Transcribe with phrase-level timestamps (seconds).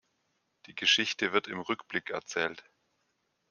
[0.65, 2.63] Die Geschichte wird im Rückblick erzählt.